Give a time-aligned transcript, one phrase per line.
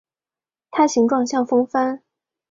[0.71, 2.01] 它形状像风帆。